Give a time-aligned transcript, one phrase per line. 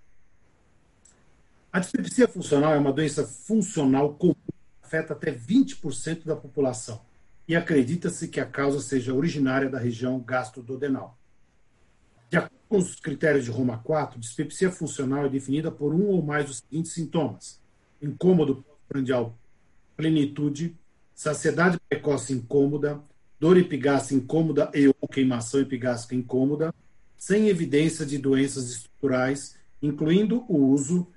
[1.72, 4.54] A dispepsia funcional é uma doença funcional comum que
[4.84, 7.02] afeta até 20% da população
[7.48, 11.18] e acredita-se que a causa seja originária da região gastrododenal.
[12.30, 16.22] De acordo com os critérios de Roma 4, dispepsia funcional é definida por um ou
[16.22, 17.62] mais dos seguintes sintomas:
[18.02, 19.38] incômodo prandial,
[19.96, 20.76] plenitude,
[21.14, 23.04] saciedade precoce incômoda,
[23.40, 26.74] dor epigástrica incômoda e ou queimação epigástrica incômoda,
[27.18, 31.08] sem evidência de doenças estruturais, incluindo o uso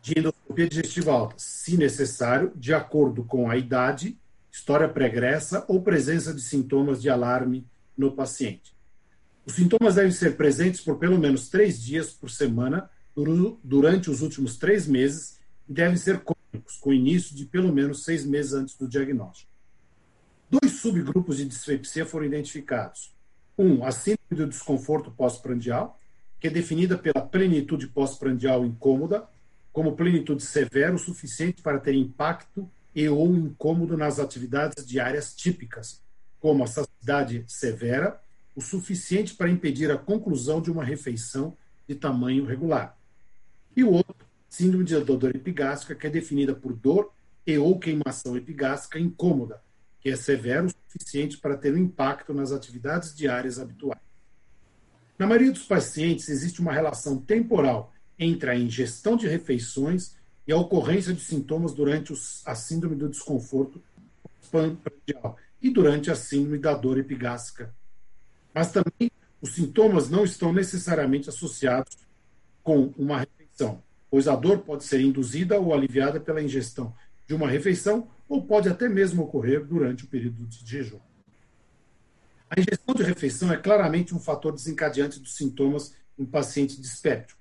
[0.00, 4.16] de endoscopia digestiva alta, se necessário, de acordo com a idade,
[4.66, 7.64] história pregressa ou presença de sintomas de alarme
[7.96, 8.74] no paciente.
[9.46, 12.90] Os sintomas devem ser presentes por pelo menos três dias por semana
[13.62, 18.26] durante os últimos três meses e devem ser crônicos, com início de pelo menos seis
[18.26, 19.48] meses antes do diagnóstico.
[20.50, 23.14] Dois subgrupos de dispepsia foram identificados.
[23.56, 25.96] Um, a síndrome do desconforto pós-prandial,
[26.40, 29.28] que é definida pela plenitude pós-prandial incômoda,
[29.72, 36.00] como plenitude severa o suficiente para ter impacto e ou incômodo nas atividades diárias típicas,
[36.40, 38.18] como a saciedade severa,
[38.54, 41.54] o suficiente para impedir a conclusão de uma refeição
[41.86, 42.98] de tamanho regular.
[43.76, 44.16] E o outro,
[44.48, 47.12] síndrome de dor epigástrica, que é definida por dor
[47.46, 49.60] e ou queimação epigástrica incômoda,
[50.00, 54.00] que é severo o suficiente para ter um impacto nas atividades diárias habituais.
[55.18, 60.56] Na maioria dos pacientes, existe uma relação temporal entre a ingestão de refeições e a
[60.56, 62.12] ocorrência de sintomas durante
[62.44, 63.82] a síndrome do desconforto
[64.50, 67.74] prandial e durante a síndrome da dor epigástrica.
[68.54, 69.10] Mas também
[69.40, 71.96] os sintomas não estão necessariamente associados
[72.62, 76.94] com uma refeição, pois a dor pode ser induzida ou aliviada pela ingestão
[77.26, 81.00] de uma refeição ou pode até mesmo ocorrer durante o período de jejum.
[82.48, 87.35] A ingestão de refeição é claramente um fator desencadeante dos sintomas em paciente dispéptico.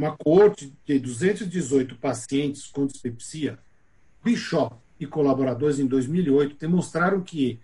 [0.00, 3.58] Uma coorte de 218 pacientes com dispepsia,
[4.24, 7.60] Bishop e colaboradores em 2008 demonstraram que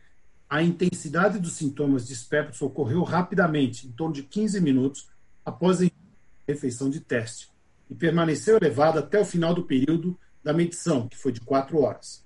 [0.46, 5.08] a intensidade dos sintomas dispépticos ocorreu rapidamente, em torno de 15 minutos
[5.46, 5.86] após a
[6.46, 7.48] refeição de teste,
[7.88, 10.14] e permaneceu elevada até o final do período
[10.44, 12.22] da medição, que foi de 4 horas.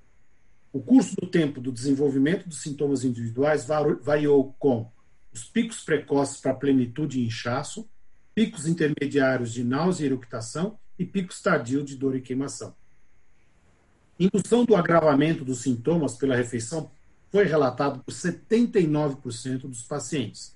[0.72, 3.64] O curso do tempo do desenvolvimento dos sintomas individuais
[4.02, 4.90] variou com
[5.32, 7.88] os picos precoces para plenitude e inchaço,
[8.34, 12.74] picos intermediários de náusea e eructação e picos tardios de dor e queimação.
[14.18, 16.90] Indução do agravamento dos sintomas pela refeição
[17.30, 20.54] foi relatado por 79% dos pacientes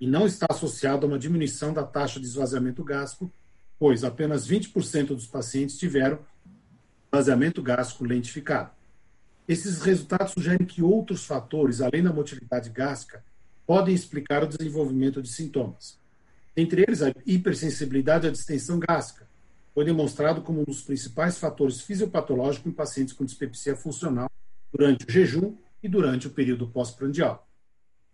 [0.00, 3.32] e não está associado a uma diminuição da taxa de esvaziamento gástrico,
[3.78, 6.18] pois apenas 20% dos pacientes tiveram
[7.06, 8.70] esvaziamento gástrico lentificado.
[9.46, 13.22] Esses resultados sugerem que outros fatores, além da motilidade gástrica,
[13.66, 15.98] podem explicar o desenvolvimento de sintomas.
[16.56, 19.28] Entre eles, a hipersensibilidade à distensão gástrica
[19.74, 24.30] foi demonstrado como um dos principais fatores fisiopatológicos em pacientes com dispepsia funcional
[24.72, 27.48] durante o jejum e durante o período pós-prandial.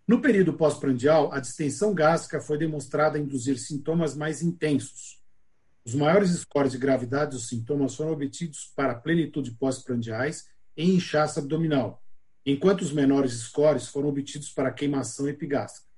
[0.08, 5.20] No período pós-prandial, a distensão gástrica foi demonstrada induzir sintomas mais intensos.
[5.84, 10.46] Os maiores scores de gravidade dos sintomas foram obtidos para plenitude pós-prandiais
[10.76, 12.02] em inchaço abdominal,
[12.44, 15.89] enquanto os menores scores foram obtidos para queimação epigástrica.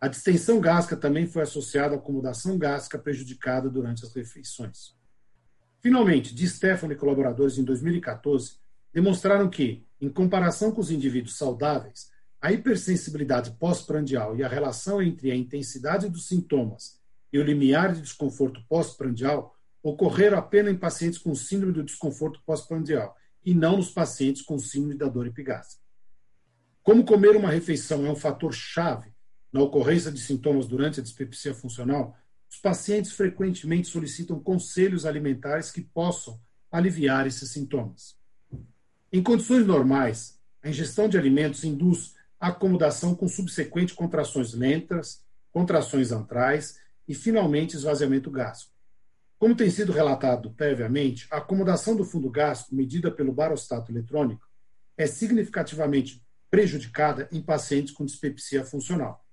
[0.00, 4.96] A distensão gástrica também foi associada à acomodação gástrica prejudicada durante as refeições.
[5.82, 8.56] Finalmente, Di Stefano e colaboradores em 2014
[8.94, 12.10] demonstraram que, em comparação com os indivíduos saudáveis,
[12.40, 16.98] a hipersensibilidade pós-prandial e a relação entre a intensidade dos sintomas
[17.30, 23.14] e o limiar de desconforto pós-prandial ocorreram apenas em pacientes com síndrome do desconforto pós-prandial
[23.44, 25.84] e não nos pacientes com síndrome da dor epigástrica.
[26.82, 29.12] Como comer uma refeição é um fator chave
[29.52, 32.16] na ocorrência de sintomas durante a dispepsia funcional,
[32.50, 38.16] os pacientes frequentemente solicitam conselhos alimentares que possam aliviar esses sintomas.
[39.12, 46.78] Em condições normais, a ingestão de alimentos induz acomodação com subsequente contrações lentas, contrações antrais
[47.06, 48.72] e, finalmente, esvaziamento gástrico.
[49.38, 54.46] Como tem sido relatado previamente, a acomodação do fundo gástrico medida pelo barostato eletrônico
[54.96, 59.24] é significativamente prejudicada em pacientes com dispepsia funcional.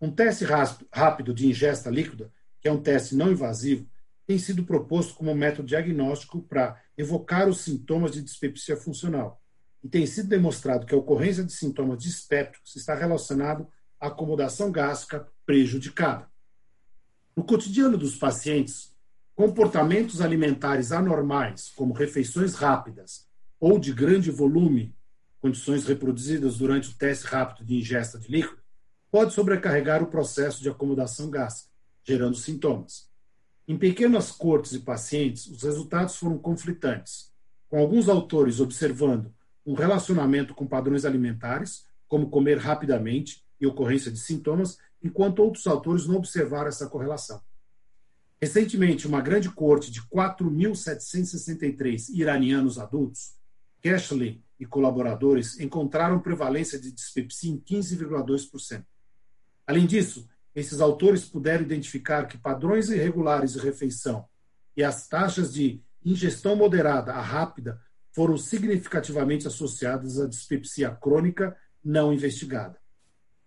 [0.00, 0.44] Um teste
[0.92, 3.88] rápido de ingesta líquida, que é um teste não invasivo,
[4.26, 9.40] tem sido proposto como método diagnóstico para evocar os sintomas de dispepsia funcional
[9.82, 13.68] e tem sido demonstrado que a ocorrência de sintomas dispépticos está relacionado
[14.00, 16.28] à acomodação gástrica prejudicada.
[17.36, 18.96] No cotidiano dos pacientes,
[19.34, 23.28] comportamentos alimentares anormais, como refeições rápidas
[23.60, 24.92] ou de grande volume,
[25.40, 28.65] condições reproduzidas durante o teste rápido de ingesta de líquido,
[29.16, 31.72] pode sobrecarregar o processo de acomodação gástrica,
[32.04, 33.08] gerando sintomas.
[33.66, 37.32] Em pequenas cortes e pacientes, os resultados foram conflitantes,
[37.66, 39.34] com alguns autores observando
[39.64, 46.06] um relacionamento com padrões alimentares, como comer rapidamente e ocorrência de sintomas, enquanto outros autores
[46.06, 47.40] não observaram essa correlação.
[48.38, 53.34] Recentemente, uma grande corte de 4.763 iranianos adultos,
[53.82, 58.84] Cashley e colaboradores encontraram prevalência de dispepsia em 15,2%.
[59.66, 64.26] Além disso, esses autores puderam identificar que padrões irregulares de refeição
[64.76, 67.80] e as taxas de ingestão moderada a rápida
[68.12, 72.78] foram significativamente associadas à dispepsia crônica não investigada.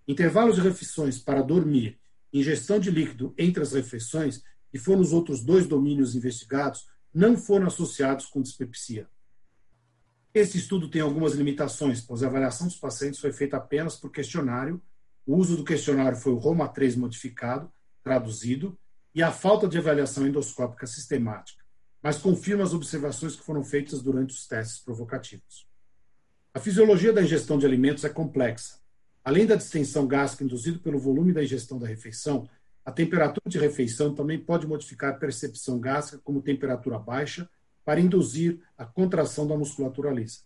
[0.07, 1.99] Intervalos de refeições para dormir,
[2.31, 7.67] ingestão de líquido entre as refeições, que foram os outros dois domínios investigados, não foram
[7.67, 9.07] associados com dispepsia.
[10.33, 14.79] Esse estudo tem algumas limitações, pois a avaliação dos pacientes foi feita apenas por questionário
[15.25, 17.71] o uso do questionário foi o Roma 3 modificado,
[18.03, 18.77] traduzido,
[19.13, 21.63] e a falta de avaliação endoscópica sistemática,
[22.01, 25.67] mas confirma as observações que foram feitas durante os testes provocativos.
[26.53, 28.79] A fisiologia da ingestão de alimentos é complexa.
[29.23, 32.49] Além da distensão gástrica induzida pelo volume da ingestão da refeição,
[32.83, 37.49] a temperatura de refeição também pode modificar a percepção gástrica como temperatura baixa
[37.85, 40.39] para induzir a contração da musculatura lisa.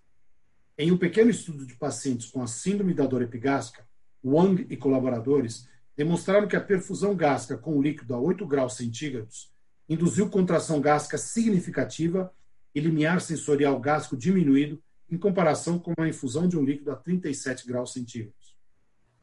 [0.77, 3.87] Em um pequeno estudo de pacientes com a síndrome da dor epigástrica,
[4.23, 9.51] Wang e colaboradores demonstraram que a perfusão gástrica com líquido a 8 graus centígrados
[9.87, 12.33] induziu contração gástrica significativa
[12.73, 17.67] e limiar sensorial gástrico diminuído em comparação com a infusão de um líquido a 37
[17.67, 18.55] graus centígrados.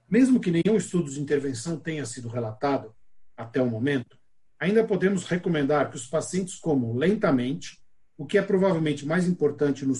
[0.08, 2.94] Mesmo que nenhum estudo de intervenção tenha sido relatado
[3.36, 4.18] até o momento,
[4.58, 7.80] ainda podemos recomendar que os pacientes comam lentamente,
[8.16, 9.94] o que é provavelmente mais importante no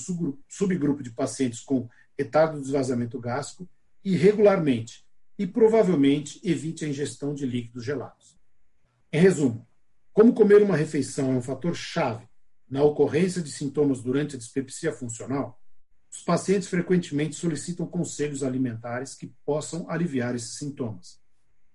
[0.49, 1.89] subgrupo de pacientes com
[2.19, 3.69] retardo do esvaziamento gástrico,
[4.05, 5.05] e regularmente,
[5.39, 8.37] e provavelmente evite a ingestão de líquidos gelados.
[9.13, 9.67] Em resumo,
[10.13, 12.29] como comer uma refeição é um fator chave
[12.69, 15.61] na ocorrência de sintomas durante a dispepsia funcional,
[16.13, 21.21] os pacientes frequentemente solicitam conselhos alimentares que possam aliviar esses sintomas.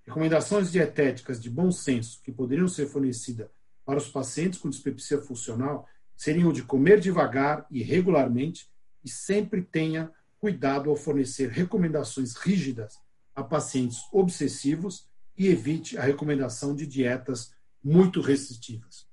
[0.06, 3.50] Recomendações dietéticas de bom senso que poderiam ser fornecidas
[3.86, 8.69] para os pacientes com dispepsia funcional seriam de comer devagar e regularmente
[9.04, 10.12] e sempre tenha
[10.45, 13.00] cuidado ao fornecer recomendações rígidas
[13.33, 17.51] a pacientes obsessivos e evite a recomendação de dietas
[17.83, 19.07] muito restritivas.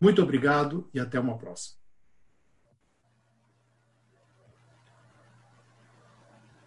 [0.00, 1.81] Muito obrigado e até uma próxima.